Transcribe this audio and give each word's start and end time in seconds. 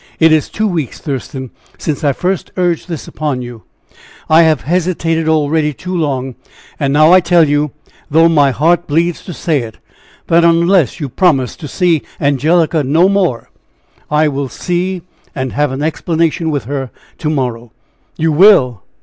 It 0.19 0.31
is 0.31 0.49
two 0.49 0.67
weeks, 0.67 0.97
Thurston, 0.99 1.51
since 1.77 2.03
I 2.03 2.11
first 2.11 2.49
urged 2.57 2.89
this 2.89 3.07
upon 3.07 3.43
you; 3.43 3.61
I 4.31 4.41
have 4.41 4.61
hesitated 4.61 5.27
already 5.29 5.73
too 5.73 5.95
long, 5.95 6.33
and 6.79 6.91
now 6.91 7.13
I 7.13 7.19
tell 7.19 7.47
you, 7.47 7.69
though 8.09 8.27
my 8.27 8.49
heart 8.49 8.87
bleeds 8.87 9.23
to 9.25 9.31
say 9.31 9.59
it, 9.59 9.77
that 10.25 10.43
unless 10.43 10.99
you 10.99 11.07
promise 11.07 11.55
to 11.57 11.67
see 11.67 12.01
Angelica 12.19 12.81
no 12.83 13.09
more, 13.09 13.51
I 14.09 14.27
will 14.27 14.49
see 14.49 15.03
and 15.35 15.53
have 15.53 15.71
an 15.71 15.83
explanation 15.83 16.49
with 16.49 16.63
her 16.63 16.89
to 17.19 17.29
morrow!" 17.29 17.71
"You 18.17 18.31
will!" 18.31 18.81